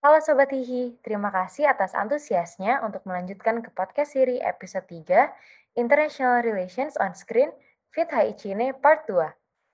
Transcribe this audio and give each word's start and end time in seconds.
Halo 0.00 0.16
Sobat 0.24 0.48
Hihi, 0.48 0.96
terima 1.04 1.28
kasih 1.28 1.68
atas 1.68 1.92
antusiasnya 1.92 2.80
untuk 2.80 3.04
melanjutkan 3.04 3.60
ke 3.60 3.68
podcast 3.68 4.16
seri 4.16 4.40
episode 4.40 4.88
3 4.88 5.28
International 5.76 6.40
Relations 6.40 6.96
on 6.96 7.12
Screen 7.12 7.52
Fit 7.92 8.08
HI 8.08 8.32
Cine 8.32 8.72
Part 8.72 9.04
2. 9.04 9.20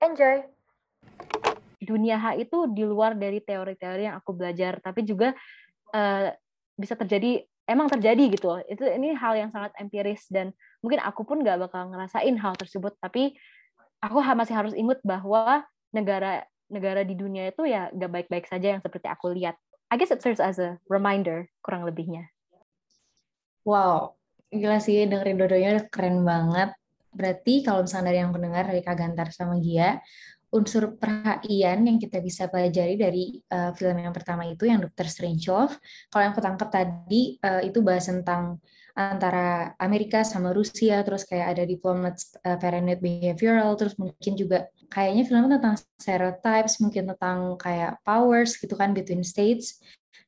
Enjoy! 0.03 0.43
Dunia 1.79 2.19
H 2.19 2.43
itu 2.43 2.67
di 2.75 2.83
luar 2.83 3.15
dari 3.15 3.39
teori-teori 3.39 4.11
yang 4.11 4.19
aku 4.19 4.35
belajar, 4.35 4.83
tapi 4.83 5.07
juga 5.07 5.31
uh, 5.95 6.27
bisa 6.75 6.99
terjadi, 6.99 7.47
emang 7.63 7.87
terjadi 7.87 8.27
gitu. 8.27 8.59
Itu, 8.67 8.83
ini 8.83 9.15
hal 9.15 9.31
yang 9.39 9.55
sangat 9.55 9.79
empiris 9.79 10.27
dan 10.27 10.51
mungkin 10.83 10.99
aku 11.07 11.23
pun 11.23 11.39
nggak 11.39 11.71
bakal 11.71 11.87
ngerasain 11.87 12.35
hal 12.35 12.51
tersebut, 12.59 12.99
tapi 12.99 13.31
aku 14.03 14.19
masih 14.35 14.59
harus 14.59 14.75
ingat 14.75 14.99
bahwa 15.07 15.63
negara 15.95 16.43
negara 16.67 17.07
di 17.07 17.15
dunia 17.15 17.47
itu 17.47 17.63
ya 17.63 17.87
nggak 17.95 18.11
baik-baik 18.11 18.43
saja 18.51 18.75
yang 18.75 18.83
seperti 18.83 19.07
aku 19.07 19.31
lihat 19.31 19.55
I 19.87 19.95
guess 19.95 20.11
it 20.11 20.19
serves 20.19 20.43
as 20.43 20.59
a 20.59 20.79
reminder 20.91 21.47
kurang 21.63 21.87
lebihnya. 21.87 22.27
Wow, 23.63 24.19
gila 24.51 24.79
sih 24.79 25.07
dengerin 25.07 25.39
dodonya 25.39 25.71
keren 25.87 26.23
banget. 26.23 26.75
Berarti 27.11 27.63
kalau 27.63 27.83
misalnya 27.87 28.11
dari 28.11 28.19
yang 28.23 28.31
pendengar 28.35 28.63
dari 28.67 28.83
Kak 28.83 28.95
Gantar 28.99 29.27
sama 29.31 29.59
Gia, 29.63 29.99
unsur 30.51 30.95
perhatian 30.95 31.83
yang 31.83 31.99
kita 31.99 32.23
bisa 32.23 32.47
pelajari 32.47 32.95
dari 32.95 33.23
uh, 33.51 33.75
film 33.75 33.99
yang 33.99 34.15
pertama 34.15 34.47
itu 34.47 34.63
yang 34.67 34.79
Dr. 34.79 35.07
Strangelove. 35.07 35.75
Kalau 36.07 36.23
yang 36.23 36.35
ketangkep 36.35 36.69
tadi 36.71 37.21
uh, 37.43 37.61
itu 37.63 37.79
bahas 37.83 38.07
tentang 38.07 38.59
antara 38.97 39.77
Amerika 39.77 40.25
sama 40.25 40.49
Rusia, 40.49 41.05
terus 41.05 41.21
kayak 41.21 41.53
ada 41.53 41.63
diplomat 41.69 42.17
uh, 42.41 42.57
paranoid 42.57 42.97
behavioral, 42.97 43.77
terus 43.77 43.93
mungkin 44.01 44.33
juga 44.33 44.65
kayaknya 44.89 45.23
filmnya 45.29 45.61
tentang 45.61 45.77
stereotypes, 46.01 46.81
mungkin 46.81 47.13
tentang 47.13 47.61
kayak 47.61 48.01
powers 48.01 48.57
gitu 48.57 48.73
kan 48.73 48.97
between 48.97 49.21
states. 49.21 49.77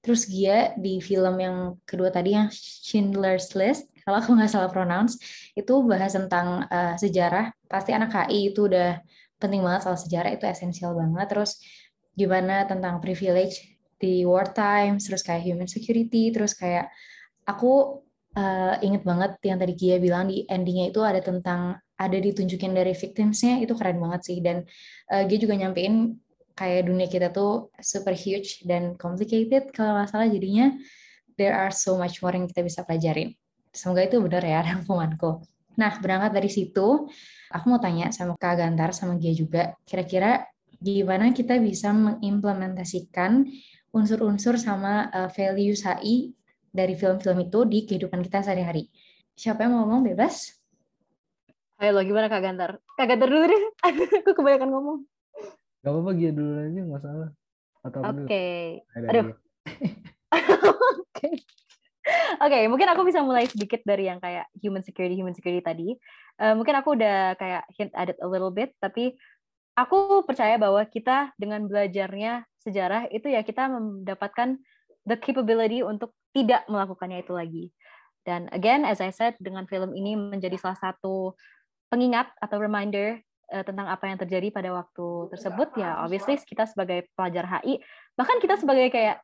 Terus 0.05 0.29
Gia 0.29 0.77
di 0.77 1.01
film 1.01 1.35
yang 1.41 1.57
kedua 1.81 2.13
tadi 2.13 2.37
yang 2.37 2.53
Schindler's 2.53 3.57
List, 3.57 3.89
kalau 4.05 4.21
aku 4.21 4.37
nggak 4.37 4.53
salah 4.53 4.69
pronounce, 4.69 5.17
itu 5.57 5.73
bahas 5.83 6.13
tentang 6.13 6.69
uh, 6.69 6.93
sejarah. 6.93 7.49
Pasti 7.65 7.91
anak 7.97 8.13
HI 8.13 8.53
itu 8.53 8.69
udah 8.69 9.01
penting 9.41 9.65
banget 9.65 9.89
soal 9.89 9.97
sejarah, 9.97 10.29
itu 10.37 10.45
esensial 10.45 10.93
banget. 10.93 11.25
Terus 11.33 11.57
gimana 12.13 12.69
tentang 12.69 13.01
privilege 13.01 13.81
di 13.97 14.23
wartime, 14.29 15.01
terus 15.01 15.25
kayak 15.25 15.41
human 15.41 15.67
security, 15.67 16.29
terus 16.29 16.53
kayak 16.53 16.93
aku 17.49 18.05
uh, 18.39 18.79
inget 18.79 19.03
banget 19.03 19.35
yang 19.43 19.59
tadi 19.59 19.73
Gia 19.75 19.99
bilang 19.99 20.31
di 20.31 20.47
endingnya 20.47 20.95
itu 20.95 21.03
ada 21.03 21.19
tentang 21.19 21.75
ada 21.99 22.17
ditunjukin 22.17 22.71
dari 22.71 22.95
victimsnya 22.95 23.59
itu 23.59 23.75
keren 23.75 23.99
banget 23.99 24.21
sih 24.23 24.39
dan 24.39 24.63
uh, 25.11 25.23
dia 25.27 25.37
juga 25.37 25.59
nyampein 25.59 26.15
kayak 26.55 26.87
dunia 26.87 27.07
kita 27.11 27.31
tuh 27.35 27.71
super 27.83 28.15
huge 28.15 28.63
dan 28.63 28.95
complicated 28.95 29.71
kalau 29.75 29.99
nggak 29.99 30.07
salah 30.11 30.27
jadinya 30.31 30.71
there 31.39 31.55
are 31.55 31.71
so 31.71 31.95
much 31.95 32.19
more 32.19 32.35
yang 32.35 32.47
kita 32.47 32.63
bisa 32.63 32.83
pelajarin. 32.83 33.31
Semoga 33.71 34.03
itu 34.03 34.19
benar 34.19 34.43
ya 34.43 34.59
rangkumanku. 34.67 35.39
Nah, 35.79 35.95
berangkat 36.03 36.35
dari 36.35 36.51
situ, 36.51 37.07
aku 37.47 37.65
mau 37.71 37.79
tanya 37.79 38.11
sama 38.11 38.35
Kak 38.35 38.59
Gantar 38.59 38.91
sama 38.91 39.15
Gia 39.15 39.31
juga, 39.31 39.79
kira-kira 39.87 40.43
gimana 40.83 41.31
kita 41.31 41.55
bisa 41.63 41.95
mengimplementasikan 41.95 43.47
unsur-unsur 43.95 44.59
sama 44.59 45.07
uh, 45.15 45.31
values 45.31 45.87
HI 45.87 46.35
dari 46.69 46.93
film-film 46.93 47.37
itu 47.43 47.59
di 47.65 47.79
kehidupan 47.85 48.21
kita 48.25 48.45
sehari-hari. 48.45 48.89
Siapa 49.33 49.65
yang 49.65 49.75
mau 49.75 49.87
ngomong 49.87 50.13
bebas? 50.13 50.59
Ayo 51.79 51.95
lo 51.95 52.03
gimana 52.03 52.27
Kak 52.27 52.43
Gantar? 52.43 52.71
Kak 52.99 53.07
Gantar 53.07 53.27
dulu 53.31 53.45
deh. 53.47 53.63
Aku 54.19 54.35
kebanyakan 54.35 54.69
ngomong. 54.69 54.97
Gak 55.79 55.91
apa-apa 55.95 56.11
Gia 56.19 56.31
dulu 56.35 56.51
aja, 56.59 56.81
gak 56.83 57.01
salah. 57.01 57.29
Oke. 57.87 58.03
Okay. 58.27 58.59
Aduh. 58.99 59.31
Oke. 61.07 61.29
Oke, 62.39 62.55
okay, 62.55 62.63
mungkin 62.71 62.89
aku 62.89 63.05
bisa 63.05 63.21
mulai 63.21 63.45
sedikit 63.45 63.85
dari 63.85 64.09
yang 64.09 64.17
kayak 64.17 64.49
human 64.57 64.81
security, 64.81 65.13
human 65.13 65.35
security 65.35 65.61
tadi. 65.61 65.93
Uh, 66.39 66.55
mungkin 66.57 66.73
aku 66.75 66.97
udah 66.97 67.37
kayak 67.37 67.63
hint 67.75 67.91
at 67.93 68.09
it 68.11 68.19
a 68.23 68.27
little 68.27 68.49
bit, 68.49 68.73
tapi 68.81 69.13
aku 69.77 70.23
percaya 70.27 70.59
bahwa 70.59 70.83
kita 70.87 71.31
dengan 71.39 71.63
belajarnya 71.67 72.43
sejarah 72.59 73.07
itu 73.13 73.31
ya 73.31 73.43
kita 73.43 73.71
mendapatkan 73.71 74.59
the 75.07 75.15
capability 75.15 75.79
untuk 75.79 76.11
tidak 76.35 76.65
melakukannya 76.69 77.25
itu 77.25 77.33
lagi. 77.33 77.65
Dan 78.25 78.51
again, 78.53 78.85
as 78.85 79.01
I 79.01 79.09
said, 79.09 79.39
dengan 79.41 79.65
film 79.65 79.95
ini 79.97 80.13
menjadi 80.13 80.59
salah 80.59 80.77
satu 80.77 81.33
pengingat 81.89 82.29
atau 82.37 82.61
reminder 82.61 83.17
uh, 83.49 83.65
tentang 83.65 83.89
apa 83.89 84.05
yang 84.05 84.17
terjadi 84.21 84.53
pada 84.53 84.69
waktu 84.71 85.33
tersebut. 85.33 85.73
Ya 85.75 85.97
obviously 86.05 86.37
kita 86.37 86.69
sebagai 86.69 87.09
pelajar 87.17 87.45
HI 87.49 87.81
bahkan 88.13 88.37
kita 88.37 88.61
sebagai 88.61 88.93
kayak 88.93 89.23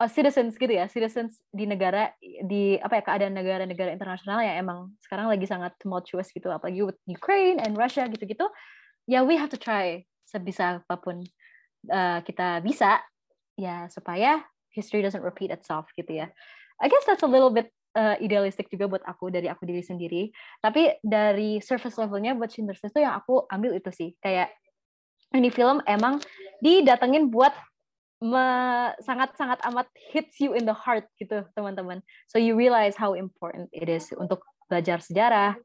uh, 0.00 0.08
citizens 0.08 0.56
gitu 0.56 0.72
ya 0.72 0.88
citizens 0.88 1.44
di 1.52 1.68
negara 1.68 2.16
di 2.22 2.80
apa 2.80 3.00
ya 3.00 3.02
keadaan 3.04 3.34
negara-negara 3.36 3.92
internasional 3.92 4.40
yang 4.40 4.56
emang 4.64 4.78
sekarang 5.04 5.28
lagi 5.28 5.44
sangat 5.44 5.76
tumultuous 5.76 6.32
gitu. 6.32 6.48
Apalagi 6.48 6.80
with 6.88 6.98
Ukraine 7.04 7.60
and 7.60 7.76
Russia 7.76 8.08
gitu-gitu. 8.08 8.48
Ya 9.04 9.20
we 9.22 9.36
have 9.36 9.52
to 9.52 9.60
try 9.60 10.08
sebisa 10.24 10.80
apa 10.80 10.96
pun 10.96 11.20
uh, 11.92 12.18
kita 12.24 12.64
bisa 12.64 13.04
ya 13.60 13.90
supaya 13.92 14.40
history 14.72 15.02
doesn't 15.04 15.24
repeat 15.24 15.50
itself 15.50 15.90
gitu 15.98 16.24
ya 16.24 16.28
I 16.80 16.88
guess 16.88 17.04
that's 17.04 17.22
a 17.22 17.28
little 17.28 17.52
bit 17.52 17.68
uh, 17.94 18.16
idealistik 18.18 18.72
juga 18.72 18.88
buat 18.88 19.04
aku 19.04 19.28
dari 19.28 19.46
aku 19.52 19.68
diri 19.68 19.84
sendiri. 19.84 20.22
Tapi 20.64 20.96
dari 21.04 21.60
surface 21.60 22.00
levelnya 22.00 22.32
buat 22.32 22.50
Schindler's 22.50 22.80
List 22.80 22.96
itu 22.96 23.04
yang 23.04 23.14
aku 23.20 23.44
ambil 23.52 23.76
itu 23.76 23.92
sih 23.92 24.16
kayak 24.24 24.48
ini 25.36 25.52
film 25.52 25.78
emang 25.86 26.18
didatengin 26.58 27.30
buat 27.30 27.54
sangat-sangat 29.00 29.64
amat 29.72 29.88
hits 30.12 30.36
you 30.44 30.52
in 30.52 30.68
the 30.68 30.76
heart 30.76 31.08
gitu 31.16 31.40
teman-teman. 31.56 32.04
So 32.28 32.36
you 32.36 32.52
realize 32.52 32.92
how 32.92 33.16
important 33.16 33.72
it 33.72 33.88
is 33.88 34.12
untuk 34.12 34.44
belajar 34.68 35.00
sejarah 35.00 35.56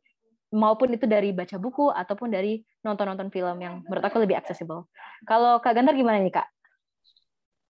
maupun 0.55 0.95
itu 0.95 1.03
dari 1.03 1.35
baca 1.35 1.59
buku 1.59 1.91
ataupun 1.91 2.31
dari 2.31 2.63
nonton-nonton 2.79 3.27
film 3.27 3.59
yang 3.59 3.83
menurut 3.83 4.07
aku 4.07 4.23
lebih 4.23 4.39
accessible. 4.39 4.87
Kalau 5.27 5.59
Kak 5.59 5.75
Gantar 5.75 5.99
gimana 5.99 6.23
nih 6.23 6.31
Kak? 6.31 6.47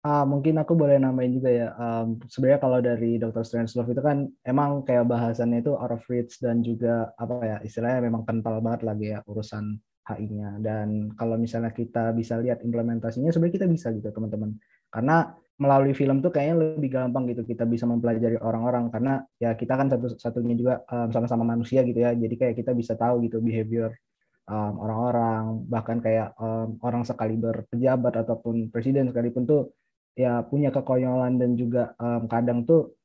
Ah, 0.05 0.21
mungkin 0.21 0.53
aku 0.61 0.77
boleh 0.77 1.01
nambahin 1.01 1.33
juga 1.33 1.49
ya. 1.49 1.73
Um, 1.81 2.21
sebenarnya 2.29 2.61
kalau 2.61 2.77
dari 2.77 3.17
Dr. 3.17 3.41
Strangelove 3.41 3.89
itu 3.89 4.03
kan 4.05 4.29
emang 4.45 4.85
kayak 4.85 5.09
bahasannya 5.09 5.65
itu 5.65 5.73
out 5.73 5.97
of 5.97 6.05
reach 6.13 6.37
dan 6.37 6.61
juga 6.61 7.09
apa 7.17 7.41
ya 7.41 7.57
istilahnya 7.65 8.05
memang 8.05 8.21
kental 8.21 8.61
banget 8.61 8.85
lagi 8.85 9.17
ya 9.17 9.25
urusan 9.25 9.81
HI-nya. 10.05 10.61
Dan 10.61 11.09
kalau 11.17 11.41
misalnya 11.41 11.73
kita 11.73 12.13
bisa 12.13 12.37
lihat 12.37 12.61
implementasinya 12.61 13.33
sebenarnya 13.33 13.55
kita 13.57 13.65
bisa 13.65 13.87
gitu 13.97 14.13
teman-teman. 14.13 14.53
Karena 14.93 15.25
melalui 15.57 15.97
film 15.97 16.21
tuh 16.21 16.29
kayaknya 16.29 16.55
lebih 16.77 16.89
gampang 16.93 17.25
gitu 17.33 17.41
kita 17.41 17.65
bisa 17.65 17.89
mempelajari 17.89 18.37
orang-orang 18.37 18.93
karena 18.93 19.25
ya 19.41 19.57
kita 19.57 19.73
kan 19.73 19.89
satu-satunya 19.89 20.53
juga 20.53 20.73
um, 20.85 21.09
sama-sama 21.09 21.41
manusia 21.49 21.81
gitu 21.81 21.97
ya. 21.97 22.13
Jadi 22.13 22.35
kayak 22.37 22.53
kita 22.61 22.77
bisa 22.77 22.93
tahu 22.93 23.25
gitu 23.25 23.41
behavior 23.41 23.89
um, 24.49 24.73
orang-orang 24.85 25.65
bahkan 25.65 25.97
kayak 25.97 26.37
um, 26.37 26.77
orang 26.85 27.01
sekaliber 27.01 27.65
pejabat 27.73 28.13
ataupun 28.21 28.69
presiden 28.69 29.09
sekalipun 29.09 29.49
tuh 29.49 29.73
ya 30.15 30.41
punya 30.47 30.71
kekonyolan 30.71 31.35
dan 31.35 31.59
juga 31.59 31.91
um, 31.99 32.25
kadang 32.31 32.63
tuh 32.63 32.95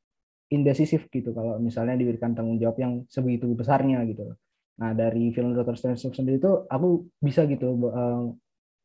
indecisif 0.50 1.06
gitu 1.10 1.30
kalau 1.30 1.58
misalnya 1.62 1.94
diberikan 1.94 2.34
tanggung 2.34 2.58
jawab 2.58 2.78
yang 2.78 2.92
sebegitu 3.06 3.50
besarnya 3.54 4.02
gitu. 4.06 4.34
Nah 4.78 4.90
dari 4.94 5.30
film 5.30 5.54
Doctor 5.54 5.78
Strange 5.78 6.02
sendiri 6.10 6.38
itu 6.42 6.66
aku 6.66 7.06
bisa 7.22 7.46
gitu 7.46 7.90
um, 7.90 8.34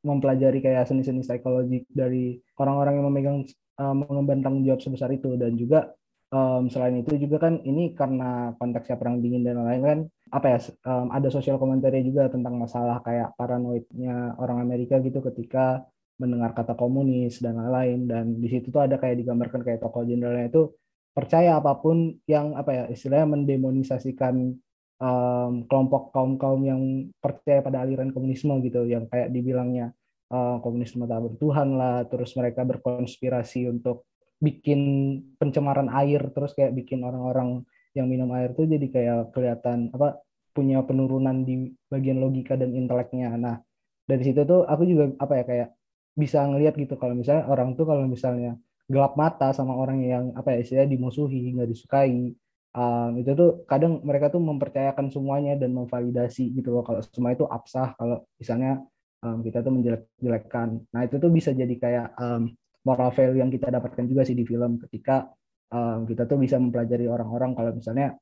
mempelajari 0.05 0.61
kayak 0.61 0.85
seni-seni 0.85 1.25
psikologi 1.25 1.85
dari 1.89 2.37
orang-orang 2.61 2.93
yang 3.01 3.05
memegang 3.09 3.37
um, 3.81 4.05
mengemban 4.05 4.45
tanggung 4.45 4.65
jawab 4.65 4.81
sebesar 4.81 5.09
itu 5.09 5.33
dan 5.37 5.57
juga 5.57 5.89
um, 6.29 6.69
selain 6.69 7.01
itu 7.01 7.17
juga 7.17 7.49
kan 7.49 7.57
ini 7.65 7.97
karena 7.97 8.53
konteksnya 8.61 9.01
perang 9.01 9.23
dingin 9.23 9.41
dan 9.41 9.57
lain-lain 9.61 9.81
kan 9.81 9.99
apa 10.33 10.47
ya 10.57 10.59
um, 10.85 11.07
ada 11.09 11.29
sosial 11.33 11.57
komentarnya 11.57 12.05
juga 12.05 12.29
tentang 12.29 12.57
masalah 12.57 13.01
kayak 13.01 13.33
paranoidnya 13.33 14.37
orang 14.37 14.61
Amerika 14.61 15.01
gitu 15.01 15.21
ketika 15.21 15.85
mendengar 16.15 16.55
kata 16.55 16.73
komunis 16.77 17.39
dan 17.43 17.59
lain-lain. 17.59 17.99
Dan 18.07 18.25
di 18.39 18.47
situ 18.47 18.71
tuh 18.71 18.83
ada 18.83 18.95
kayak 18.95 19.19
digambarkan 19.23 19.61
kayak 19.63 19.79
tokoh 19.83 20.03
jenderalnya 20.07 20.47
itu 20.51 20.63
percaya 21.15 21.59
apa 21.59 21.79
pun 21.79 22.19
yang 22.27 22.59
apa 22.59 22.71
ya 22.75 22.83
istilahnya 22.91 23.39
mendemonisasikan 23.39 24.35
um, 24.99 25.53
kelompok 25.67 26.11
kaum 26.11 26.35
kaum 26.35 26.61
yang 26.67 26.81
percaya 27.23 27.63
pada 27.63 27.83
aliran 27.83 28.11
komunisme 28.11 28.59
gitu. 28.63 28.87
Yang 28.87 29.11
kayak 29.11 29.29
dibilangnya 29.31 29.95
uh, 30.31 30.59
komunisme 30.59 31.03
tak 31.07 31.21
bertuhan 31.23 31.75
lah. 31.75 32.03
Terus 32.07 32.35
mereka 32.35 32.63
berkonspirasi 32.63 33.67
untuk 33.71 34.07
bikin 34.39 34.81
pencemaran 35.39 35.91
air. 35.91 36.31
Terus 36.31 36.55
kayak 36.55 36.75
bikin 36.75 37.03
orang-orang 37.03 37.63
yang 37.95 38.11
minum 38.11 38.27
air 38.35 38.51
tuh 38.51 38.67
jadi 38.67 38.87
kayak 38.91 39.31
kelihatan 39.31 39.87
apa 39.95 40.19
punya 40.55 40.79
penurunan 40.87 41.43
di 41.43 41.71
bagian 41.91 42.23
logika 42.23 42.55
dan 42.55 42.71
inteleknya. 42.71 43.35
Nah 43.35 43.59
dari 44.07 44.23
situ 44.23 44.47
tuh 44.47 44.63
aku 44.63 44.83
juga 44.87 45.11
apa 45.19 45.33
ya 45.41 45.43
kayak 45.43 45.69
bisa 46.15 46.41
ngelihat 46.47 46.73
gitu. 46.79 46.95
Kalau 46.95 47.13
misalnya 47.13 47.45
orang 47.51 47.75
tuh 47.75 47.85
kalau 47.85 48.07
misalnya 48.07 48.55
gelap 48.87 49.13
mata 49.19 49.51
sama 49.51 49.75
orang 49.75 49.99
yang 50.05 50.25
apa 50.37 50.55
ya 50.55 50.57
istilahnya 50.63 50.95
dimusuhi 50.95 51.51
nggak 51.57 51.69
disukai 51.73 52.31
um, 52.75 53.11
itu 53.17 53.31
tuh 53.33 53.49
kadang 53.65 54.03
mereka 54.05 54.29
tuh 54.29 54.39
mempercayakan 54.39 55.09
semuanya 55.09 55.59
dan 55.59 55.75
memvalidasi 55.75 56.55
gitu 56.55 56.75
loh. 56.75 56.83
Kalau 56.87 57.01
semua 57.03 57.35
itu 57.35 57.45
absah 57.47 57.95
kalau 57.99 58.23
misalnya 58.39 58.83
um, 59.23 59.41
kita 59.41 59.59
tuh 59.65 59.71
menjelek-jelekkan. 59.73 60.69
Nah 60.91 61.01
itu 61.03 61.15
tuh 61.17 61.31
bisa 61.33 61.51
jadi 61.55 61.75
kayak 61.75 62.07
um, 62.19 62.51
moral 62.85 63.09
value 63.09 63.41
yang 63.41 63.49
kita 63.49 63.73
dapatkan 63.73 64.05
juga 64.05 64.21
sih 64.27 64.37
di 64.37 64.45
film 64.45 64.77
ketika 64.87 65.27
um, 65.73 66.05
kita 66.05 66.29
tuh 66.29 66.37
bisa 66.37 66.61
mempelajari 66.61 67.09
orang-orang 67.09 67.57
kalau 67.57 67.71
misalnya 67.73 68.13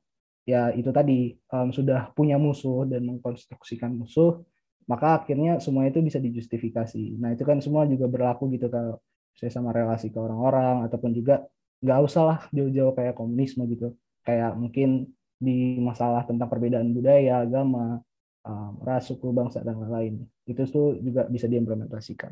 ya 0.44 0.72
itu 0.76 0.92
tadi 0.92 1.36
um, 1.52 1.72
sudah 1.72 2.12
punya 2.16 2.36
musuh 2.40 2.88
dan 2.88 3.04
mengkonstruksikan 3.08 3.96
musuh 3.96 4.44
maka 4.90 5.22
akhirnya 5.22 5.60
semua 5.64 5.88
itu 5.90 6.00
bisa 6.04 6.20
dijustifikasi. 6.20 7.20
Nah 7.22 7.34
itu 7.36 7.44
kan 7.48 7.60
semua 7.64 7.84
juga 7.88 8.06
berlaku 8.10 8.52
gitu 8.56 8.68
kalau 8.68 9.00
saya 9.34 9.50
sama 9.50 9.74
relasi 9.74 10.14
ke 10.14 10.20
orang-orang 10.20 10.86
ataupun 10.86 11.12
juga 11.16 11.44
nggak 11.84 12.00
usah 12.06 12.24
lah 12.24 12.40
jauh-jauh 12.56 12.94
kayak 12.96 13.16
komunisme 13.18 13.64
gitu. 13.68 13.96
Kayak 14.24 14.56
mungkin 14.56 15.12
di 15.36 15.76
masalah 15.82 16.24
tentang 16.24 16.48
perbedaan 16.48 16.96
budaya 16.96 17.44
agama 17.44 18.00
um, 18.48 18.80
ras 18.84 19.12
suku 19.12 19.32
bangsa 19.36 19.60
dan 19.64 19.76
lain-lain. 19.80 20.24
Itu 20.48 20.64
tuh 20.68 20.88
juga 21.04 21.28
bisa 21.28 21.52
diimplementasikan. 21.52 22.32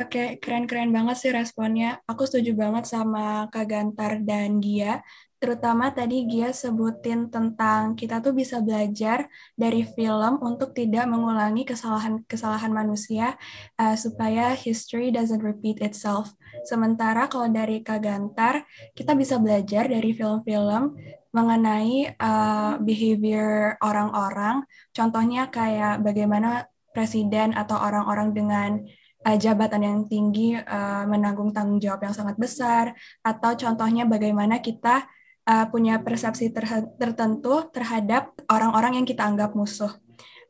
Oke, 0.00 0.40
keren-keren 0.40 0.88
banget 0.88 1.16
sih 1.20 1.32
responnya. 1.36 2.00
Aku 2.08 2.24
setuju 2.24 2.56
banget 2.56 2.88
sama 2.88 3.52
Kak 3.52 3.66
Gantar 3.68 4.24
dan 4.24 4.56
Gia. 4.64 5.04
Terutama 5.42 5.90
tadi 5.90 6.22
Gia 6.30 6.54
sebutin 6.54 7.26
tentang 7.26 7.98
kita 7.98 8.22
tuh 8.22 8.30
bisa 8.30 8.62
belajar 8.62 9.26
dari 9.58 9.82
film 9.82 10.38
untuk 10.38 10.70
tidak 10.70 11.02
mengulangi 11.10 11.66
kesalahan-kesalahan 11.66 12.70
manusia 12.70 13.34
uh, 13.74 13.98
supaya 13.98 14.54
history 14.54 15.10
doesn't 15.10 15.42
repeat 15.42 15.82
itself. 15.82 16.30
Sementara 16.62 17.26
kalau 17.26 17.50
dari 17.50 17.82
Kak 17.82 18.06
Gantar, 18.06 18.62
kita 18.94 19.18
bisa 19.18 19.42
belajar 19.42 19.90
dari 19.90 20.14
film-film 20.14 20.94
mengenai 21.34 22.14
uh, 22.22 22.78
behavior 22.78 23.74
orang-orang. 23.82 24.62
Contohnya 24.94 25.50
kayak 25.50 26.06
bagaimana 26.06 26.70
presiden 26.94 27.50
atau 27.50 27.82
orang-orang 27.82 28.30
dengan 28.30 28.70
uh, 29.26 29.34
jabatan 29.34 29.82
yang 29.82 29.98
tinggi 30.06 30.54
menanggung 31.10 31.50
tanggung 31.50 31.82
jawab 31.82 32.06
yang 32.06 32.14
sangat 32.14 32.38
besar 32.38 32.94
atau 33.26 33.58
contohnya 33.58 34.06
bagaimana 34.06 34.62
kita 34.62 35.02
uh, 35.46 35.66
punya 35.70 35.98
persepsi 36.02 36.50
ter 36.54 36.66
tertentu 36.98 37.66
terhadap 37.70 38.34
orang-orang 38.46 39.02
yang 39.02 39.06
kita 39.06 39.26
anggap 39.26 39.54
musuh. 39.56 39.90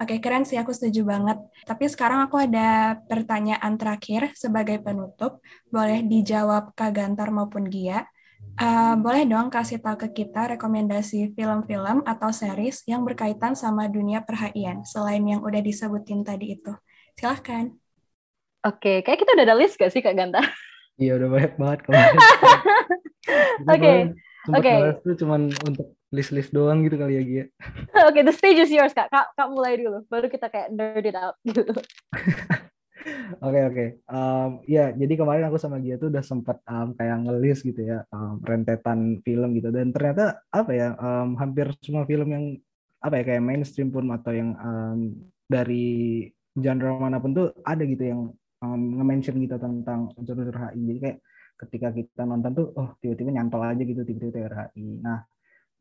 Oke, 0.01 0.19
keren 0.19 0.43
sih, 0.43 0.59
aku 0.59 0.75
setuju 0.75 1.07
banget. 1.07 1.39
Tapi 1.63 1.87
sekarang 1.87 2.27
aku 2.27 2.35
ada 2.35 2.99
pertanyaan 3.07 3.79
terakhir 3.79 4.35
sebagai 4.35 4.83
penutup. 4.83 5.39
Boleh 5.71 6.03
dijawab 6.03 6.75
Kak 6.75 6.91
Gantar 6.91 7.31
maupun 7.31 7.71
Gia. 7.71 8.03
Uh, 8.59 8.99
boleh 8.99 9.23
dong 9.25 9.49
kasih 9.49 9.79
tahu 9.79 9.97
ke 10.03 10.27
kita 10.27 10.59
rekomendasi 10.59 11.33
film-film 11.39 12.03
atau 12.03 12.35
series 12.35 12.83
yang 12.85 13.07
berkaitan 13.07 13.55
sama 13.55 13.87
dunia 13.87 14.21
perhaian, 14.27 14.83
selain 14.83 15.23
yang 15.23 15.41
udah 15.41 15.63
disebutin 15.63 16.27
tadi 16.27 16.59
itu. 16.59 16.75
Silahkan. 17.15 17.71
Oke, 18.67 19.07
kayak 19.07 19.19
kita 19.23 19.39
udah 19.39 19.47
ada 19.47 19.57
list 19.57 19.79
gak 19.79 19.95
sih 19.95 20.03
Kak 20.03 20.19
Ganta? 20.19 20.43
Iya, 21.01 21.17
udah 21.17 21.29
banyak 21.31 21.55
banget 21.57 21.79
kemarin. 21.87 22.19
Oke. 23.73 23.93
Oke. 24.51 24.99
Itu 25.07 25.23
cuma 25.23 25.39
untuk 25.39 25.95
list-list 26.11 26.51
doang 26.51 26.83
gitu 26.83 26.99
kali 26.99 27.19
ya, 27.19 27.23
Gia. 27.23 27.45
Oke, 28.11 28.21
okay, 28.21 28.23
the 28.27 28.35
stage 28.35 28.59
is 28.59 28.73
yours, 28.75 28.91
Kak. 28.91 29.09
Kak, 29.09 29.33
Kak 29.39 29.49
mulai 29.49 29.79
dulu. 29.79 30.03
Baru 30.11 30.27
kita 30.27 30.51
kayak 30.51 30.75
nerd 30.75 31.07
it 31.07 31.15
out 31.15 31.39
gitu. 31.47 31.63
Oke, 33.43 33.59
oke. 33.59 33.75
Okay, 33.75 33.89
Um, 34.07 34.63
ya, 34.71 34.95
jadi 34.95 35.19
kemarin 35.19 35.51
aku 35.51 35.59
sama 35.59 35.83
Gia 35.83 35.99
tuh 35.99 36.15
udah 36.15 36.23
sempat 36.23 36.63
um, 36.71 36.95
kayak 36.95 37.27
ngelis 37.27 37.67
gitu 37.67 37.83
ya, 37.83 38.07
um, 38.15 38.39
rentetan 38.47 39.19
film 39.27 39.59
gitu. 39.59 39.75
Dan 39.75 39.91
ternyata 39.91 40.39
apa 40.55 40.71
ya, 40.71 40.95
um, 40.95 41.35
hampir 41.35 41.75
semua 41.83 42.07
film 42.07 42.31
yang 42.31 42.45
apa 43.03 43.19
ya 43.19 43.25
kayak 43.35 43.43
mainstream 43.43 43.91
pun 43.91 44.07
atau 44.15 44.31
yang 44.31 44.55
um, 44.55 45.19
dari 45.51 46.31
genre 46.55 46.95
mana 46.95 47.19
pun 47.19 47.35
tuh 47.35 47.51
ada 47.67 47.83
gitu 47.83 48.05
yang 48.07 48.21
um, 48.63 48.83
nge-mention 49.03 49.35
gitu 49.43 49.59
tentang 49.59 50.15
unsur-unsur 50.15 50.55
HI. 50.55 50.81
Jadi 50.95 50.99
kayak 51.03 51.19
ketika 51.59 51.89
kita 51.95 52.23
nonton 52.27 52.51
tuh, 52.53 52.67
oh 52.75 52.95
tiba-tiba 52.99 53.31
nyantol 53.35 53.63
aja 53.63 53.83
gitu 53.83 54.03
tiba-tiba 54.03 54.71
HI. 54.73 55.01
Nah, 55.03 55.23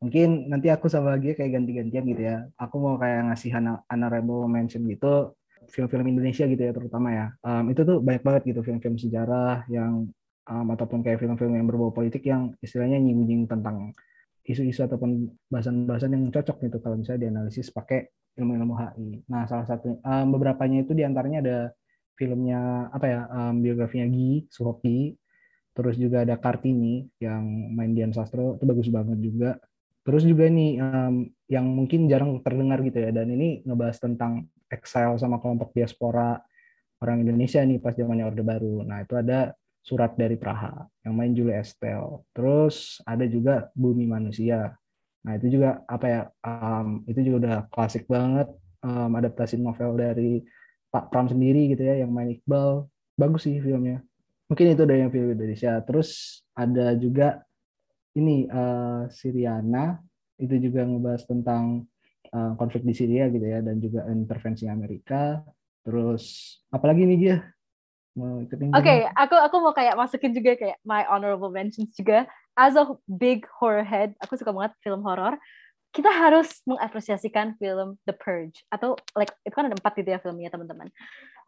mungkin 0.02 0.50
nanti 0.50 0.68
aku 0.74 0.90
sama 0.90 1.16
lagi 1.18 1.38
kayak 1.38 1.62
ganti-gantian 1.62 2.04
gitu 2.10 2.22
ya. 2.22 2.38
Aku 2.58 2.82
mau 2.82 2.96
kayak 2.98 3.32
ngasih 3.32 3.52
honorable 3.90 4.50
mention 4.50 4.86
gitu 4.90 5.38
film-film 5.70 6.06
Indonesia 6.10 6.50
gitu 6.50 6.62
ya 6.62 6.74
terutama 6.74 7.10
ya. 7.14 7.26
Um, 7.46 7.70
itu 7.70 7.82
tuh 7.86 8.02
banyak 8.02 8.24
banget 8.26 8.42
gitu 8.50 8.60
film-film 8.66 8.98
sejarah 8.98 9.70
yang 9.70 10.10
um, 10.50 10.68
ataupun 10.74 11.06
kayak 11.06 11.22
film-film 11.22 11.54
yang 11.54 11.66
berbau 11.70 11.94
politik 11.94 12.26
yang 12.26 12.52
istilahnya 12.60 12.98
nyinggung 12.98 13.46
tentang 13.46 13.94
isu-isu 14.42 14.90
ataupun 14.90 15.30
bahasan-bahasan 15.54 16.18
yang 16.18 16.24
cocok 16.34 16.66
gitu 16.66 16.78
kalau 16.82 16.98
misalnya 16.98 17.30
dianalisis 17.30 17.70
pakai 17.70 18.10
ilmu-ilmu 18.42 18.74
HI. 18.74 19.10
Nah, 19.30 19.46
salah 19.46 19.68
satu 19.70 20.02
um, 20.02 20.26
beberapanya 20.34 20.82
itu 20.82 20.98
di 20.98 21.06
antaranya 21.06 21.40
ada 21.46 21.58
filmnya 22.18 22.90
apa 22.90 23.06
ya 23.08 23.22
um, 23.30 23.62
biografinya 23.62 24.08
Gi 24.10 24.46
Suhoki 24.50 25.14
terus 25.72 25.96
juga 25.96 26.28
ada 26.28 26.36
Kartini 26.36 27.08
yang 27.24 27.44
main 27.72 27.96
Dian 27.96 28.12
Sastro 28.12 28.60
itu 28.60 28.66
bagus 28.68 28.88
banget 28.92 29.18
juga. 29.24 29.52
Terus 30.02 30.26
juga 30.26 30.50
ini 30.50 30.82
um, 30.82 31.30
yang 31.46 31.66
mungkin 31.70 32.10
jarang 32.10 32.42
terdengar 32.42 32.82
gitu 32.82 33.00
ya 33.00 33.14
dan 33.14 33.30
ini 33.30 33.62
ngebahas 33.64 34.02
tentang 34.02 34.50
exile 34.68 35.16
sama 35.22 35.38
kelompok 35.38 35.72
diaspora 35.78 36.42
orang 37.02 37.22
Indonesia 37.22 37.62
nih 37.62 37.78
pas 37.78 37.94
zamannya 37.94 38.26
Orde 38.28 38.44
Baru. 38.44 38.82
Nah 38.84 39.06
itu 39.06 39.16
ada 39.16 39.54
Surat 39.82 40.14
dari 40.14 40.38
Praha 40.38 40.86
yang 41.02 41.18
main 41.18 41.34
Julie 41.34 41.58
Estelle. 41.58 42.22
Terus 42.38 43.02
ada 43.02 43.26
juga 43.26 43.74
Bumi 43.74 44.06
Manusia. 44.06 44.78
Nah 45.26 45.34
itu 45.38 45.58
juga 45.58 45.82
apa 45.90 46.06
ya 46.06 46.22
um, 46.46 47.02
itu 47.10 47.22
juga 47.26 47.38
udah 47.42 47.58
klasik 47.70 48.06
banget 48.06 48.50
um, 48.86 49.12
adaptasi 49.18 49.58
novel 49.58 49.98
dari 49.98 50.42
Pak 50.94 51.10
Pram 51.10 51.30
sendiri 51.30 51.74
gitu 51.74 51.82
ya 51.82 52.06
yang 52.06 52.14
main 52.14 52.30
Iqbal. 52.38 52.86
Bagus 53.18 53.46
sih 53.46 53.62
filmnya 53.62 54.02
mungkin 54.52 54.76
itu 54.76 54.84
dari 54.84 55.00
yang 55.00 55.16
film 55.16 55.32
Indonesia. 55.32 55.80
Terus 55.88 56.44
ada 56.52 56.92
juga 57.00 57.40
ini 58.20 58.52
uh, 58.52 59.08
Siriana. 59.08 59.96
Itu 60.36 60.60
juga 60.60 60.84
ngebahas 60.84 61.24
tentang 61.24 61.88
uh, 62.36 62.52
konflik 62.60 62.84
di 62.84 62.92
Syria 62.92 63.32
gitu 63.32 63.48
ya 63.48 63.64
dan 63.64 63.80
juga 63.80 64.04
intervensi 64.12 64.68
Amerika. 64.68 65.40
Terus 65.88 66.58
apalagi 66.68 67.08
nih 67.08 67.20
dia? 67.24 67.38
Oke, 68.12 68.60
okay, 68.76 69.08
aku 69.16 69.40
aku 69.40 69.56
mau 69.64 69.72
kayak 69.72 69.96
masukin 69.96 70.36
juga 70.36 70.60
kayak 70.60 70.76
my 70.84 71.08
honorable 71.08 71.48
mentions 71.48 71.96
juga. 71.96 72.28
As 72.60 72.76
a 72.76 72.84
big 73.08 73.48
horror 73.48 73.88
head, 73.88 74.12
aku 74.20 74.36
suka 74.36 74.52
banget 74.52 74.76
film 74.84 75.00
horor 75.00 75.40
kita 75.92 76.08
harus 76.08 76.64
mengapresiasikan 76.64 77.60
film 77.60 78.00
The 78.08 78.16
Purge. 78.16 78.64
Atau 78.72 78.96
like 79.16 79.32
itu 79.44 79.52
kan 79.52 79.68
ada 79.68 79.76
empat 79.76 79.94
gitu 80.00 80.10
ya 80.16 80.20
filmnya 80.24 80.48
teman-teman. 80.48 80.88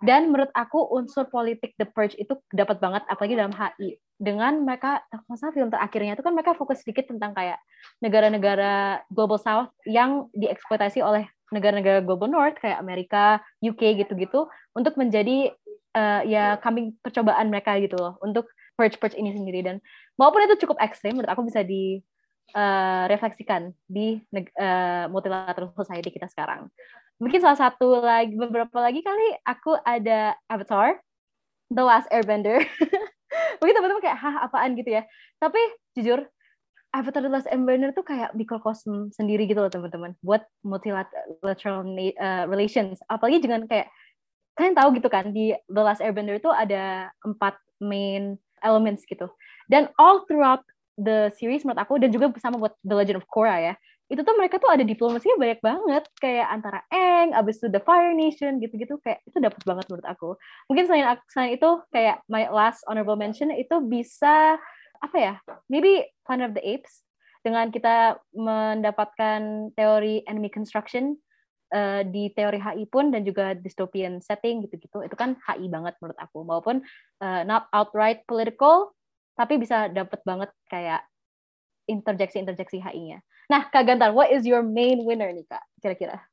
Dan 0.03 0.35
menurut 0.35 0.51
aku 0.51 0.83
unsur 0.99 1.31
politik 1.31 1.79
The 1.79 1.87
Purge 1.87 2.19
itu 2.19 2.35
dapat 2.51 2.83
banget 2.83 3.07
apalagi 3.07 3.39
dalam 3.39 3.55
HI 3.55 3.95
dengan 4.19 4.59
mereka 4.59 4.99
masalah 5.31 5.55
film 5.55 5.71
terakhirnya 5.71 6.19
itu 6.19 6.23
kan 6.23 6.35
mereka 6.35 6.59
fokus 6.59 6.83
sedikit 6.83 7.07
tentang 7.07 7.31
kayak 7.31 7.55
negara-negara 8.03 9.07
global 9.07 9.39
south 9.39 9.71
yang 9.87 10.27
dieksploitasi 10.35 10.99
oleh 10.99 11.31
negara-negara 11.55 12.03
global 12.03 12.27
north 12.27 12.59
kayak 12.59 12.83
Amerika, 12.83 13.39
UK 13.63 14.03
gitu-gitu 14.03 14.51
untuk 14.75 14.99
menjadi 14.99 15.55
uh, 15.95 16.21
ya 16.27 16.59
kambing 16.59 16.97
percobaan 16.99 17.47
mereka 17.47 17.79
gitu 17.79 17.95
loh 17.95 18.19
untuk 18.19 18.49
purge 18.75 18.99
purge 18.99 19.15
ini 19.15 19.31
sendiri. 19.31 19.63
Dan 19.63 19.79
maupun 20.19 20.43
itu 20.43 20.67
cukup 20.67 20.83
ekstrim 20.83 21.15
menurut 21.15 21.31
aku 21.31 21.47
bisa 21.47 21.63
di 21.63 22.03
uh, 22.51 23.05
refleksikan 23.07 23.71
di 23.87 24.19
uh, 24.59 25.07
multilateral 25.07 25.71
society 25.73 26.11
kita 26.11 26.27
sekarang. 26.27 26.67
Mungkin 27.23 27.39
salah 27.39 27.55
satu 27.55 28.03
lagi 28.03 28.35
beberapa 28.35 28.83
lagi 28.83 28.99
kali 28.99 29.39
aku 29.47 29.79
ada 29.87 30.35
Avatar, 30.51 30.99
The 31.71 31.83
Last 31.83 32.11
Airbender. 32.11 32.59
Mungkin 33.63 33.73
teman-teman 33.79 34.03
kayak 34.03 34.19
hah 34.19 34.35
apaan 34.43 34.75
gitu 34.75 34.99
ya. 34.99 35.07
Tapi 35.39 35.61
jujur 35.95 36.27
Avatar 36.93 37.25
The 37.25 37.31
Last 37.31 37.49
Airbender 37.49 37.95
tuh 37.95 38.05
kayak 38.05 38.35
mikrokosm 38.37 39.09
sendiri 39.15 39.49
gitu 39.49 39.63
loh 39.63 39.71
teman-teman 39.71 40.13
buat 40.21 40.45
multilateral 40.61 41.87
uh, 41.87 42.45
relations. 42.51 43.01
Apalagi 43.07 43.41
dengan 43.41 43.65
kayak 43.65 43.89
kalian 44.53 44.77
tahu 44.77 44.93
gitu 44.97 45.09
kan 45.09 45.33
di 45.33 45.55
The 45.71 45.81
Last 45.81 46.01
Airbender 46.03 46.37
itu 46.37 46.51
ada 46.53 47.09
empat 47.25 47.57
main 47.81 48.37
elements 48.61 49.07
gitu. 49.09 49.29
Dan 49.65 49.89
all 49.97 50.27
throughout 50.29 50.61
the 50.97 51.33
series 51.37 51.65
menurut 51.65 51.81
aku 51.81 51.97
dan 51.97 52.09
juga 52.13 52.29
sama 52.37 52.61
buat 52.61 52.73
The 52.85 52.95
Legend 52.95 53.17
of 53.21 53.29
Korra 53.29 53.57
ya. 53.59 53.73
Itu 54.11 54.21
tuh 54.21 54.35
mereka 54.37 54.61
tuh 54.61 54.69
ada 54.69 54.85
diplomasinya 54.85 55.39
banyak 55.39 55.59
banget. 55.63 56.03
Kayak 56.19 56.47
antara 56.53 56.79
Eng, 56.93 57.33
abis 57.33 57.57
itu 57.63 57.67
The 57.71 57.81
Fire 57.81 58.13
Nation 58.13 58.61
gitu-gitu. 58.61 58.99
Kayak 59.01 59.25
itu 59.25 59.37
dapat 59.41 59.61
banget 59.65 59.85
menurut 59.89 60.07
aku. 60.07 60.29
Mungkin 60.69 60.85
selain 60.85 61.17
selain 61.31 61.57
itu 61.57 61.69
kayak 61.89 62.21
my 62.29 62.51
last 62.53 62.85
honorable 62.85 63.17
mention 63.17 63.49
itu 63.49 63.79
bisa 63.81 64.59
apa 65.03 65.17
ya 65.19 65.33
maybe 65.67 66.05
Planet 66.27 66.53
of 66.53 66.55
the 66.55 66.63
Apes. 66.63 67.01
Dengan 67.43 67.67
kita 67.75 68.23
mendapatkan 68.31 69.75
teori 69.75 70.23
enemy 70.31 70.47
construction 70.47 71.19
uh, 71.75 72.07
di 72.07 72.31
teori 72.31 72.55
HI 72.55 72.87
pun 72.87 73.11
dan 73.11 73.27
juga 73.27 73.51
dystopian 73.57 74.23
setting 74.23 74.63
gitu-gitu. 74.63 75.03
Itu 75.03 75.15
kan 75.19 75.35
HI 75.49 75.67
banget 75.67 75.97
menurut 75.99 76.19
aku. 76.21 76.45
Maupun 76.47 76.85
uh, 77.19 77.41
not 77.43 77.67
outright 77.75 78.23
political 78.29 78.95
tapi 79.33 79.57
bisa 79.61 79.89
dapat 79.89 80.21
banget 80.25 80.49
kayak 80.69 81.01
interjeksi-interjeksi 81.89 82.79
HI-nya. 82.79 83.19
Nah, 83.51 83.67
Kak 83.67 83.83
Gantar, 83.83 84.15
what 84.15 84.31
is 84.31 84.47
your 84.47 84.63
main 84.63 85.03
winner 85.03 85.29
nih, 85.35 85.43
Kak, 85.43 85.63
kira-kira? 85.83 86.23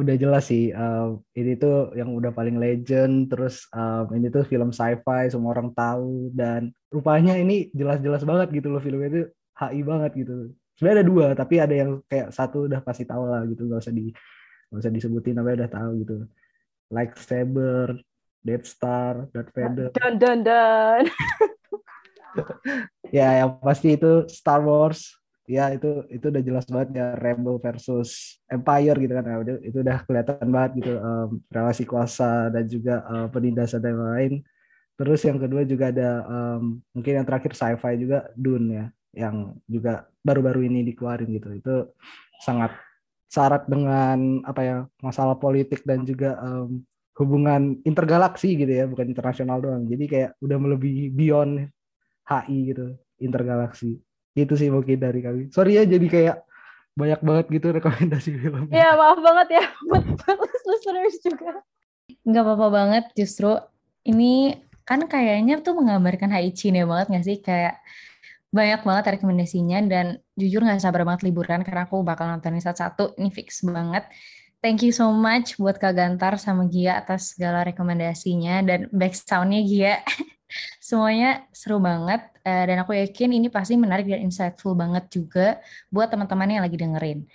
udah 0.00 0.16
jelas 0.16 0.48
sih 0.48 0.72
um, 0.72 1.20
ini 1.36 1.60
tuh 1.60 1.92
yang 1.92 2.14
udah 2.16 2.32
paling 2.32 2.56
legend 2.56 3.28
terus 3.28 3.68
um, 3.74 4.08
ini 4.16 4.32
tuh 4.32 4.48
film 4.48 4.72
sci-fi 4.72 5.28
semua 5.28 5.52
orang 5.52 5.74
tahu 5.76 6.32
dan 6.32 6.72
rupanya 6.88 7.36
ini 7.36 7.68
jelas-jelas 7.76 8.24
banget 8.24 8.48
gitu 8.54 8.72
loh 8.72 8.80
filmnya 8.80 9.08
itu 9.12 9.22
HI 9.60 9.80
banget 9.84 10.10
gitu 10.24 10.54
sebenarnya 10.78 10.96
ada 11.02 11.06
dua 11.06 11.26
tapi 11.36 11.54
ada 11.60 11.74
yang 11.74 11.90
kayak 12.08 12.32
satu 12.32 12.70
udah 12.70 12.80
pasti 12.80 13.04
tahu 13.04 13.28
lah 13.28 13.44
gitu 13.44 13.68
nggak 13.68 13.82
usah 13.84 13.92
di 13.92 14.14
nggak 14.72 14.80
usah 14.80 14.92
disebutin 14.94 15.34
namanya 15.36 15.66
udah 15.66 15.70
tahu 15.74 15.90
gitu 16.06 16.16
like 16.88 17.12
Saber 17.20 17.98
Death 18.40 18.66
Star 18.70 19.28
Darth 19.36 19.52
Vader 19.52 19.92
dan 19.92 20.16
dan 20.16 20.38
dan 20.46 21.02
ya 23.16 23.44
yang 23.44 23.58
pasti 23.60 23.96
itu 23.98 24.26
Star 24.30 24.62
Wars. 24.62 25.16
Ya 25.50 25.66
itu 25.74 26.06
itu 26.06 26.30
udah 26.30 26.42
jelas 26.46 26.66
banget 26.70 27.02
ya 27.02 27.06
Rebel 27.18 27.58
versus 27.58 28.38
Empire 28.46 28.96
gitu 29.02 29.12
kan. 29.18 29.24
Nah, 29.26 29.42
itu 29.42 29.78
udah 29.82 29.98
kelihatan 30.06 30.46
banget 30.46 30.70
gitu 30.78 30.92
um, 31.02 31.42
relasi 31.50 31.82
kuasa 31.82 32.54
dan 32.54 32.70
juga 32.70 33.02
uh, 33.10 33.26
penindasan 33.26 33.82
dan 33.82 33.98
lain 33.98 34.46
terus 35.00 35.24
yang 35.24 35.40
kedua 35.40 35.64
juga 35.64 35.88
ada 35.88 36.28
um, 36.28 36.76
mungkin 36.92 37.16
yang 37.16 37.24
terakhir 37.24 37.56
sci-fi 37.56 37.96
juga 37.96 38.28
Dune 38.36 38.68
ya 38.68 38.86
yang 39.16 39.56
juga 39.64 40.04
baru-baru 40.20 40.68
ini 40.68 40.84
dikeluarin 40.92 41.32
gitu. 41.32 41.48
Itu 41.56 41.74
sangat 42.44 42.76
syarat 43.32 43.64
dengan 43.64 44.44
apa 44.44 44.60
ya 44.60 44.76
masalah 45.00 45.40
politik 45.40 45.88
dan 45.88 46.04
juga 46.04 46.36
um, 46.44 46.84
hubungan 47.16 47.80
intergalaksi 47.88 48.52
gitu 48.52 48.68
ya 48.68 48.84
bukan 48.84 49.08
internasional 49.08 49.64
doang. 49.64 49.88
Jadi 49.88 50.04
kayak 50.04 50.30
udah 50.44 50.58
melebihi 50.60 51.08
beyond 51.16 51.72
HI 52.30 52.70
gitu 52.70 52.94
intergalaksi 53.18 53.98
itu 54.38 54.54
sih 54.54 54.70
mungkin 54.70 54.96
dari 55.02 55.20
kami. 55.20 55.42
Sorry 55.50 55.76
ya 55.76 55.82
jadi 55.82 56.06
kayak 56.06 56.36
banyak 56.94 57.20
banget 57.22 57.46
gitu 57.50 57.66
rekomendasi 57.74 58.30
film. 58.38 58.70
Ya 58.70 58.94
maaf 58.94 59.18
banget 59.18 59.60
ya. 59.60 59.64
Buat 59.90 60.04
listeners 60.70 61.16
juga. 61.22 61.50
Nggak 62.22 62.44
apa-apa 62.46 62.68
banget 62.70 63.04
justru 63.18 63.58
ini 64.06 64.54
kan 64.86 65.06
kayaknya 65.06 65.62
tuh 65.62 65.78
menggambarkan 65.78 66.30
HI 66.30 66.50
Cina 66.54 66.86
banget 66.86 67.06
nggak 67.10 67.26
sih? 67.26 67.38
Kayak 67.42 67.82
banyak 68.50 68.82
banget 68.82 69.04
rekomendasinya 69.18 69.78
dan 69.86 70.06
jujur 70.34 70.66
nggak 70.66 70.82
sabar 70.82 71.06
banget 71.06 71.30
liburan 71.30 71.62
karena 71.62 71.86
aku 71.86 72.02
bakal 72.02 72.30
nontonin 72.30 72.62
satu-satu. 72.62 73.18
Ini 73.18 73.30
fix 73.30 73.62
banget. 73.66 74.06
Thank 74.60 74.84
you 74.84 74.92
so 74.92 75.08
much 75.08 75.56
buat 75.56 75.80
Kak 75.80 75.96
Gantar 75.96 76.36
sama 76.36 76.68
Gia 76.68 77.00
atas 77.00 77.32
segala 77.32 77.64
rekomendasinya 77.64 78.60
dan 78.60 78.92
back 78.92 79.16
soundnya 79.16 79.64
Gia. 79.64 79.94
Semuanya 80.82 81.46
seru 81.54 81.78
banget 81.78 82.20
uh, 82.44 82.64
dan 82.66 82.76
aku 82.82 82.96
yakin 82.96 83.36
ini 83.36 83.48
pasti 83.48 83.78
menarik 83.78 84.08
dan 84.08 84.24
insightful 84.24 84.74
banget 84.74 85.06
juga 85.12 85.58
buat 85.88 86.10
teman-teman 86.10 86.60
yang 86.60 86.62
lagi 86.64 86.76
dengerin. 86.76 87.26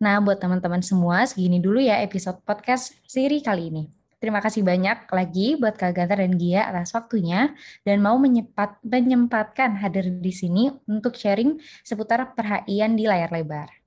Nah, 0.00 0.16
buat 0.24 0.40
teman-teman 0.40 0.80
semua, 0.80 1.28
segini 1.28 1.60
dulu 1.60 1.76
ya 1.76 2.00
episode 2.00 2.40
podcast 2.42 2.96
seri 3.04 3.44
kali 3.44 3.68
ini. 3.68 3.84
Terima 4.20 4.44
kasih 4.44 4.60
banyak 4.60 5.08
lagi 5.08 5.56
buat 5.56 5.80
Kak 5.80 5.96
Gantar 5.96 6.20
dan 6.20 6.36
Gia 6.36 6.68
atas 6.68 6.92
waktunya 6.92 7.56
dan 7.88 8.04
mau 8.04 8.20
menyempat, 8.20 8.76
menyempatkan 8.84 9.80
hadir 9.80 10.12
di 10.12 10.28
sini 10.28 10.68
untuk 10.84 11.16
sharing 11.16 11.56
seputar 11.80 12.36
perhatian 12.36 13.00
di 13.00 13.08
layar 13.08 13.32
lebar. 13.32 13.79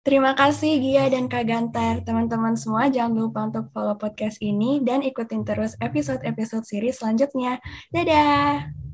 Terima 0.00 0.32
kasih 0.32 0.80
Gia 0.80 1.12
dan 1.12 1.28
Kak 1.28 1.44
Gantar. 1.44 2.00
Teman-teman 2.00 2.56
semua 2.56 2.88
jangan 2.88 3.20
lupa 3.20 3.44
untuk 3.44 3.68
follow 3.68 4.00
podcast 4.00 4.40
ini 4.40 4.80
dan 4.80 5.04
ikutin 5.04 5.44
terus 5.44 5.76
episode-episode 5.76 6.64
series 6.64 6.96
selanjutnya. 6.96 7.60
Dadah! 7.92 8.89